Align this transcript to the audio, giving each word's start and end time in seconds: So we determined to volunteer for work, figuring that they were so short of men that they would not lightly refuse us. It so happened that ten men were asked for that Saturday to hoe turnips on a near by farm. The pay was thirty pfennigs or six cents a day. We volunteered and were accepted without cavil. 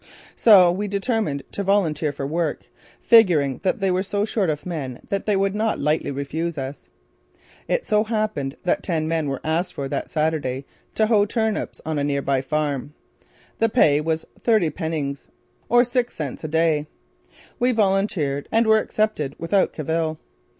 So 0.35 0.71
we 0.71 0.87
determined 0.87 1.43
to 1.51 1.61
volunteer 1.63 2.11
for 2.11 2.25
work, 2.25 2.63
figuring 3.03 3.59
that 3.61 3.81
they 3.81 3.91
were 3.91 4.01
so 4.01 4.25
short 4.25 4.49
of 4.49 4.65
men 4.65 4.99
that 5.09 5.27
they 5.27 5.35
would 5.35 5.53
not 5.53 5.77
lightly 5.79 6.09
refuse 6.09 6.57
us. 6.57 6.89
It 7.67 7.85
so 7.85 8.03
happened 8.05 8.57
that 8.63 8.81
ten 8.81 9.07
men 9.07 9.27
were 9.29 9.41
asked 9.43 9.75
for 9.75 9.87
that 9.89 10.09
Saturday 10.09 10.65
to 10.95 11.05
hoe 11.05 11.27
turnips 11.27 11.81
on 11.85 11.99
a 11.99 12.03
near 12.03 12.23
by 12.23 12.41
farm. 12.41 12.95
The 13.59 13.69
pay 13.69 14.01
was 14.01 14.25
thirty 14.43 14.71
pfennigs 14.71 15.27
or 15.69 15.83
six 15.83 16.15
cents 16.15 16.43
a 16.43 16.47
day. 16.47 16.87
We 17.59 17.71
volunteered 17.71 18.49
and 18.51 18.65
were 18.65 18.79
accepted 18.79 19.35
without 19.37 19.71
cavil. 19.71 20.17